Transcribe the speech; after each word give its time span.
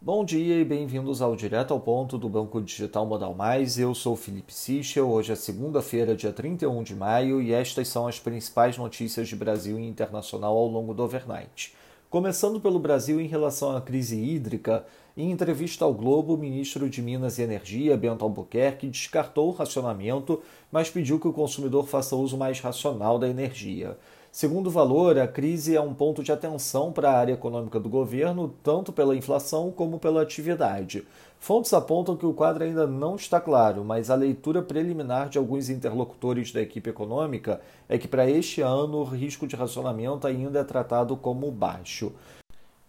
Bom 0.00 0.24
dia 0.24 0.60
e 0.60 0.64
bem-vindos 0.64 1.20
ao 1.20 1.34
Direto 1.34 1.74
ao 1.74 1.80
Ponto 1.80 2.16
do 2.16 2.28
Banco 2.28 2.62
Digital 2.62 3.04
Modal 3.04 3.34
Mais. 3.34 3.80
Eu 3.80 3.92
sou 3.96 4.14
Felipe 4.14 4.54
Sichel. 4.54 5.10
Hoje 5.10 5.32
é 5.32 5.34
segunda-feira, 5.34 6.14
dia 6.14 6.32
31 6.32 6.84
de 6.84 6.94
maio, 6.94 7.42
e 7.42 7.52
estas 7.52 7.88
são 7.88 8.06
as 8.06 8.20
principais 8.20 8.78
notícias 8.78 9.26
de 9.26 9.34
Brasil 9.34 9.76
e 9.76 9.84
internacional 9.84 10.56
ao 10.56 10.68
longo 10.68 10.94
do 10.94 11.02
overnight. 11.02 11.74
Começando 12.08 12.60
pelo 12.60 12.78
Brasil 12.78 13.20
em 13.20 13.26
relação 13.26 13.76
à 13.76 13.80
crise 13.80 14.16
hídrica, 14.16 14.86
em 15.18 15.32
entrevista 15.32 15.84
ao 15.84 15.92
Globo, 15.92 16.34
o 16.34 16.38
ministro 16.38 16.88
de 16.88 17.02
Minas 17.02 17.38
e 17.38 17.42
Energia, 17.42 17.96
Bento 17.96 18.24
Albuquerque, 18.24 18.86
descartou 18.86 19.48
o 19.48 19.52
racionamento, 19.52 20.40
mas 20.70 20.90
pediu 20.90 21.18
que 21.18 21.26
o 21.26 21.32
consumidor 21.32 21.88
faça 21.88 22.14
uso 22.14 22.36
mais 22.38 22.60
racional 22.60 23.18
da 23.18 23.28
energia. 23.28 23.98
Segundo 24.30 24.68
o 24.68 24.70
valor, 24.70 25.18
a 25.18 25.26
crise 25.26 25.74
é 25.74 25.80
um 25.80 25.92
ponto 25.92 26.22
de 26.22 26.30
atenção 26.30 26.92
para 26.92 27.10
a 27.10 27.18
área 27.18 27.32
econômica 27.32 27.80
do 27.80 27.88
governo, 27.88 28.54
tanto 28.62 28.92
pela 28.92 29.16
inflação 29.16 29.72
como 29.72 29.98
pela 29.98 30.22
atividade. 30.22 31.04
Fontes 31.40 31.72
apontam 31.72 32.16
que 32.16 32.26
o 32.26 32.32
quadro 32.32 32.62
ainda 32.62 32.86
não 32.86 33.16
está 33.16 33.40
claro, 33.40 33.84
mas 33.84 34.10
a 34.10 34.14
leitura 34.14 34.62
preliminar 34.62 35.28
de 35.28 35.38
alguns 35.38 35.68
interlocutores 35.68 36.52
da 36.52 36.62
equipe 36.62 36.90
econômica 36.90 37.60
é 37.88 37.98
que 37.98 38.06
para 38.06 38.30
este 38.30 38.60
ano 38.60 38.98
o 38.98 39.04
risco 39.04 39.48
de 39.48 39.56
racionamento 39.56 40.28
ainda 40.28 40.60
é 40.60 40.64
tratado 40.64 41.16
como 41.16 41.50
baixo. 41.50 42.12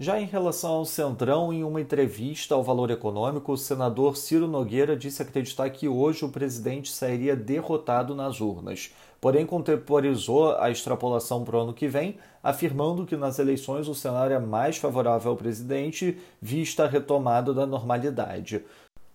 Já 0.02 0.17
em 0.17 0.26
relação 0.26 0.71
ao 0.76 0.85
Centrão, 0.85 1.52
em 1.52 1.62
uma 1.62 1.81
entrevista 1.81 2.55
ao 2.55 2.63
Valor 2.63 2.90
Econômico, 2.90 3.52
o 3.52 3.57
senador 3.57 4.16
Ciro 4.16 4.48
Nogueira 4.48 4.95
disse 4.95 5.21
acreditar 5.21 5.70
que 5.71 5.90
hoje 5.90 6.23
o 6.23 6.30
presidente 6.30 6.90
sairia 6.90 7.35
derrotado 7.35 8.16
nas 8.16 8.40
urnas. 8.40 8.93
Porém, 9.20 9.45
contemporizou 9.45 10.55
a 10.55 10.71
extrapolação 10.71 11.43
para 11.43 11.57
o 11.57 11.59
ano 11.59 11.73
que 11.73 11.90
vem, 11.90 12.17
afirmando 12.41 13.05
que 13.05 13.17
nas 13.17 13.40
eleições 13.40 13.90
o 13.90 13.93
cenário 13.93 14.34
é 14.34 14.40
mais 14.40 14.77
favorável 14.77 15.31
ao 15.31 15.38
presidente, 15.38 16.18
vista 16.41 16.85
a 16.85 16.88
retomada 16.88 17.54
da 17.54 17.66
normalidade. 17.66 18.63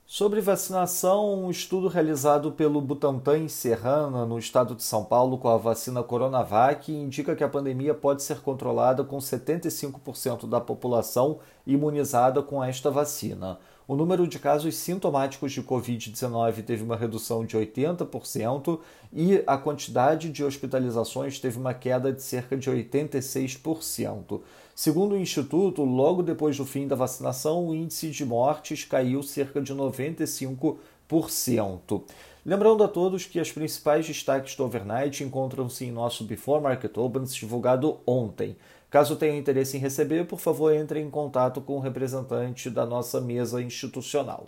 Sobre 0.07 0.43
vacinação, 0.43 1.45
um 1.45 1.51
estudo 1.51 1.89
realizado 1.89 2.53
pelo 2.53 2.79
Butantan 2.79 3.39
em 3.39 3.49
Serrana, 3.49 4.27
no 4.27 4.39
estado 4.39 4.75
de 4.75 4.83
São 4.83 5.03
Paulo, 5.03 5.39
com 5.39 5.49
a 5.49 5.57
vacina 5.57 6.03
Coronavac, 6.03 6.93
indica 6.93 7.35
que 7.35 7.43
a 7.43 7.49
pandemia 7.49 7.95
pode 7.95 8.23
ser 8.23 8.41
controlada 8.41 9.03
com 9.03 9.17
75% 9.17 10.47
da 10.47 10.61
população 10.61 11.39
imunizada 11.67 12.43
com 12.43 12.63
esta 12.63 12.91
vacina. 12.91 13.59
O 13.87 13.95
número 13.95 14.27
de 14.27 14.39
casos 14.39 14.77
sintomáticos 14.77 15.53
de 15.53 15.63
Covid-19 15.63 16.65
teve 16.65 16.83
uma 16.83 16.97
redução 16.97 17.45
de 17.45 17.55
80% 17.55 18.81
e 19.13 19.45
a 19.47 19.59
quantidade 19.59 20.31
de 20.31 20.43
hospitalizações 20.43 21.39
teve 21.39 21.59
uma 21.59 21.75
queda 21.75 22.11
de 22.11 22.23
cerca 22.23 22.57
de 22.57 22.71
86%. 22.71 24.41
Segundo 24.75 25.13
o 25.13 25.19
Instituto, 25.19 25.85
logo 25.85 26.23
depois 26.23 26.57
do 26.57 26.65
fim 26.65 26.89
da 26.89 26.97
vacinação, 26.97 27.69
o 27.69 27.75
índice 27.75 28.11
de 28.11 28.25
mortes 28.25 28.85
caiu 28.85 29.23
cerca 29.23 29.61
de 29.61 29.75
95%. 29.75 32.05
Lembrando 32.47 32.85
a 32.85 32.89
todos 32.89 33.27
que 33.27 33.39
as 33.39 33.53
principais 33.53 34.07
destaques 34.07 34.57
do 34.57 34.65
overnight 34.65 35.23
encontram-se 35.23 35.85
em 35.85 35.93
nosso 35.93 36.25
Before 36.25 36.63
Market 36.63 36.97
Opens 36.97 37.35
divulgado 37.35 37.99
ontem. 38.07 38.57
Caso 38.95 39.17
tenha 39.17 39.37
interesse 39.37 39.77
em 39.77 39.81
receber, 39.81 40.25
por 40.25 40.39
favor, 40.39 40.73
entre 40.73 41.01
em 41.01 41.11
contato 41.11 41.61
com 41.61 41.73
o 41.73 41.81
representante 41.81 42.71
da 42.71 42.87
nossa 42.87 43.21
mesa 43.21 43.61
institucional. 43.61 44.47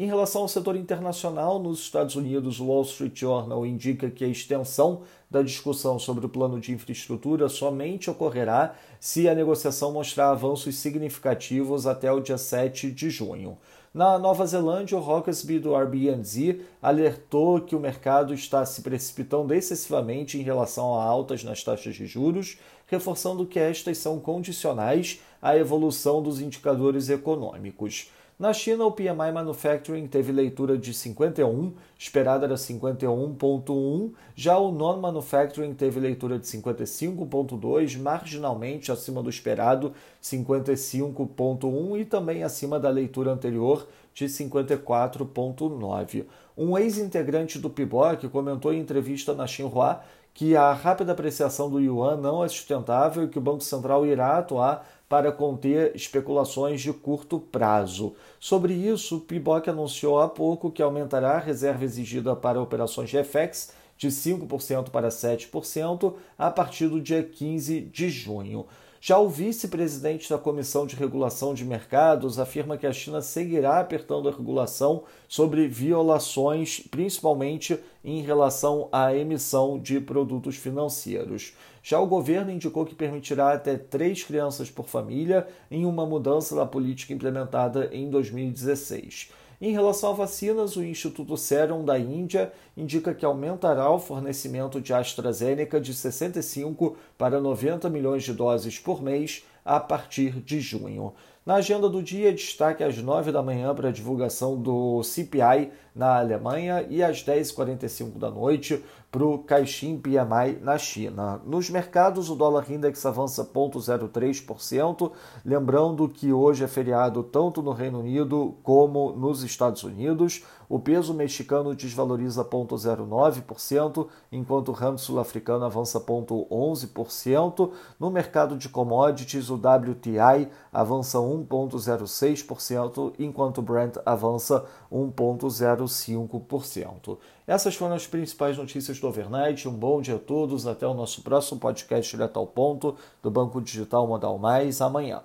Em 0.00 0.06
relação 0.06 0.42
ao 0.42 0.48
setor 0.48 0.76
internacional, 0.76 1.58
nos 1.58 1.80
Estados 1.80 2.14
Unidos, 2.14 2.60
o 2.60 2.66
Wall 2.66 2.82
Street 2.82 3.18
Journal 3.18 3.66
indica 3.66 4.08
que 4.08 4.24
a 4.24 4.28
extensão 4.28 5.02
da 5.28 5.42
discussão 5.42 5.98
sobre 5.98 6.24
o 6.24 6.28
plano 6.28 6.60
de 6.60 6.70
infraestrutura 6.70 7.48
somente 7.48 8.08
ocorrerá 8.08 8.76
se 9.00 9.28
a 9.28 9.34
negociação 9.34 9.90
mostrar 9.90 10.30
avanços 10.30 10.76
significativos 10.76 11.84
até 11.84 12.12
o 12.12 12.20
dia 12.20 12.38
7 12.38 12.92
de 12.92 13.10
junho. 13.10 13.58
Na 13.92 14.16
Nova 14.20 14.46
Zelândia, 14.46 14.96
o 14.96 15.00
Rockesby 15.00 15.58
do 15.58 15.74
Airbnb 15.74 16.64
alertou 16.80 17.60
que 17.60 17.74
o 17.74 17.80
mercado 17.80 18.32
está 18.32 18.64
se 18.64 18.82
precipitando 18.82 19.52
excessivamente 19.52 20.38
em 20.38 20.42
relação 20.42 20.94
a 20.94 21.02
altas 21.02 21.42
nas 21.42 21.64
taxas 21.64 21.96
de 21.96 22.06
juros, 22.06 22.56
reforçando 22.86 23.44
que 23.44 23.58
estas 23.58 23.98
são 23.98 24.20
condicionais 24.20 25.18
à 25.42 25.56
evolução 25.56 26.22
dos 26.22 26.40
indicadores 26.40 27.08
econômicos. 27.08 28.12
Na 28.38 28.52
China, 28.52 28.84
o 28.84 28.92
PMI 28.92 29.32
Manufacturing 29.34 30.06
teve 30.06 30.30
leitura 30.30 30.78
de 30.78 30.94
51, 30.94 31.72
esperada 31.98 32.46
era 32.46 32.54
51,1. 32.54 34.12
Já 34.36 34.56
o 34.56 34.70
Non-Manufacturing 34.70 35.74
teve 35.74 35.98
leitura 35.98 36.38
de 36.38 36.46
55,2, 36.46 37.98
marginalmente 37.98 38.92
acima 38.92 39.24
do 39.24 39.28
esperado, 39.28 39.92
55,1 40.22 42.00
e 42.00 42.04
também 42.04 42.44
acima 42.44 42.78
da 42.78 42.90
leitura 42.90 43.32
anterior 43.32 43.88
de 44.14 44.26
54,9. 44.26 46.24
Um 46.56 46.78
ex-integrante 46.78 47.58
do 47.58 47.68
PIBOC 47.68 48.28
comentou 48.28 48.72
em 48.72 48.78
entrevista 48.78 49.34
na 49.34 49.48
Xinhua 49.48 50.00
que 50.38 50.54
a 50.54 50.72
rápida 50.72 51.10
apreciação 51.10 51.68
do 51.68 51.80
yuan 51.80 52.16
não 52.16 52.44
é 52.44 52.48
sustentável 52.48 53.24
e 53.24 53.28
que 53.28 53.38
o 53.38 53.42
Banco 53.42 53.64
Central 53.64 54.06
irá 54.06 54.38
atuar 54.38 54.88
para 55.08 55.32
conter 55.32 55.96
especulações 55.96 56.80
de 56.80 56.92
curto 56.92 57.40
prazo. 57.40 58.14
Sobre 58.38 58.72
isso, 58.72 59.16
o 59.16 59.20
PIBOC 59.20 59.68
anunciou 59.68 60.20
há 60.20 60.28
pouco 60.28 60.70
que 60.70 60.80
aumentará 60.80 61.32
a 61.32 61.40
reserva 61.40 61.82
exigida 61.82 62.36
para 62.36 62.62
operações 62.62 63.10
de 63.10 63.20
FX 63.24 63.72
de 63.96 64.10
5% 64.10 64.90
para 64.90 65.08
7% 65.08 66.14
a 66.38 66.52
partir 66.52 66.86
do 66.86 67.00
dia 67.00 67.20
15 67.20 67.80
de 67.80 68.08
junho. 68.08 68.64
Já 69.00 69.16
o 69.16 69.28
vice-presidente 69.28 70.28
da 70.28 70.36
Comissão 70.36 70.84
de 70.84 70.96
Regulação 70.96 71.54
de 71.54 71.64
Mercados 71.64 72.36
afirma 72.40 72.76
que 72.76 72.86
a 72.86 72.92
China 72.92 73.22
seguirá 73.22 73.78
apertando 73.78 74.28
a 74.28 74.32
regulação 74.32 75.04
sobre 75.28 75.68
violações, 75.68 76.80
principalmente 76.90 77.78
em 78.04 78.22
relação 78.22 78.88
à 78.90 79.14
emissão 79.14 79.78
de 79.78 80.00
produtos 80.00 80.56
financeiros. 80.56 81.54
Já 81.80 82.00
o 82.00 82.08
governo 82.08 82.50
indicou 82.50 82.84
que 82.84 82.94
permitirá 82.94 83.52
até 83.52 83.76
três 83.78 84.24
crianças 84.24 84.68
por 84.68 84.88
família 84.88 85.46
em 85.70 85.84
uma 85.84 86.04
mudança 86.04 86.56
da 86.56 86.66
política 86.66 87.12
implementada 87.12 87.88
em 87.92 88.10
2016. 88.10 89.30
Em 89.60 89.72
relação 89.72 90.10
a 90.10 90.14
vacinas, 90.14 90.76
o 90.76 90.84
Instituto 90.84 91.36
Serum 91.36 91.84
da 91.84 91.98
Índia 91.98 92.52
indica 92.76 93.12
que 93.12 93.24
aumentará 93.24 93.90
o 93.90 93.98
fornecimento 93.98 94.80
de 94.80 94.94
AstraZeneca 94.94 95.80
de 95.80 95.92
65 95.92 96.96
para 97.18 97.40
90 97.40 97.90
milhões 97.90 98.22
de 98.22 98.32
doses 98.32 98.78
por 98.78 99.02
mês 99.02 99.44
a 99.68 99.78
partir 99.78 100.40
de 100.40 100.60
junho. 100.60 101.12
Na 101.44 101.56
agenda 101.56 101.88
do 101.88 102.02
dia, 102.02 102.32
destaque 102.32 102.82
às 102.82 102.96
9 102.96 103.32
da 103.32 103.42
manhã 103.42 103.74
para 103.74 103.88
a 103.88 103.92
divulgação 103.92 104.56
do 104.60 105.02
CPI 105.02 105.70
na 105.94 106.18
Alemanha 106.18 106.86
e 106.88 107.02
às 107.02 107.24
10h45 107.24 108.18
da 108.18 108.30
noite 108.30 108.82
para 109.10 109.24
o 109.24 109.38
Caixin 109.38 109.98
PMI 109.98 110.58
na 110.62 110.76
China. 110.76 111.40
Nos 111.46 111.70
mercados, 111.70 112.28
o 112.28 112.34
dólar 112.34 112.70
index 112.70 113.04
avança 113.06 113.44
0,03%, 113.44 115.10
lembrando 115.44 116.08
que 116.08 116.32
hoje 116.32 116.62
é 116.62 116.68
feriado 116.68 117.22
tanto 117.22 117.62
no 117.62 117.72
Reino 117.72 118.00
Unido 118.00 118.54
como 118.62 119.12
nos 119.12 119.42
Estados 119.42 119.82
Unidos. 119.82 120.44
O 120.68 120.78
peso 120.78 121.14
mexicano 121.14 121.74
desvaloriza 121.74 122.44
0,09%, 122.44 124.06
enquanto 124.30 124.68
o 124.68 124.72
ramo 124.72 124.98
sul-africano 124.98 125.64
avança 125.64 125.98
0,11%. 125.98 127.70
No 127.98 128.10
mercado 128.10 128.58
de 128.58 128.68
commodities, 128.68 129.48
o 129.48 129.56
WTI 129.58 130.48
avança 130.72 131.18
1,06%, 131.18 133.12
enquanto 133.18 133.58
o 133.58 133.62
Brent 133.62 133.96
avança 134.06 134.64
1,05%. 134.92 137.18
Essas 137.46 137.74
foram 137.74 137.94
as 137.94 138.06
principais 138.06 138.56
notícias 138.56 138.98
do 139.00 139.08
Overnight. 139.08 139.68
Um 139.68 139.72
bom 139.72 140.00
dia 140.00 140.14
a 140.16 140.18
todos. 140.18 140.66
Até 140.66 140.86
o 140.86 140.94
nosso 140.94 141.20
próximo 141.22 141.60
podcast 141.60 142.10
direto 142.10 142.38
ao 142.38 142.46
ponto 142.46 142.96
do 143.22 143.30
Banco 143.30 143.60
Digital 143.60 144.06
Modal 144.06 144.38
Mais 144.38 144.80
amanhã. 144.80 145.20